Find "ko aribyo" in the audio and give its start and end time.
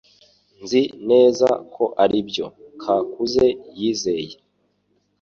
1.73-2.45